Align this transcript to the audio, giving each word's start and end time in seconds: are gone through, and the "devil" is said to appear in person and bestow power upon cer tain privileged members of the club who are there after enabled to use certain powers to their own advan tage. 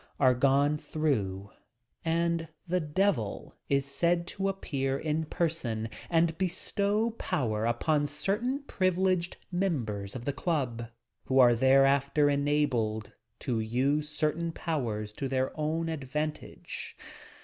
are 0.19 0.33
gone 0.33 0.79
through, 0.79 1.51
and 2.03 2.47
the 2.67 2.79
"devil" 2.79 3.53
is 3.69 3.85
said 3.85 4.25
to 4.25 4.49
appear 4.49 4.97
in 4.97 5.25
person 5.25 5.87
and 6.09 6.35
bestow 6.39 7.11
power 7.19 7.67
upon 7.67 8.07
cer 8.07 8.39
tain 8.39 8.63
privileged 8.63 9.37
members 9.51 10.15
of 10.15 10.25
the 10.25 10.33
club 10.33 10.87
who 11.25 11.37
are 11.37 11.53
there 11.53 11.85
after 11.85 12.31
enabled 12.31 13.13
to 13.37 13.59
use 13.59 14.09
certain 14.09 14.51
powers 14.51 15.13
to 15.13 15.27
their 15.27 15.51
own 15.55 15.85
advan 15.85 16.33
tage. 16.33 16.97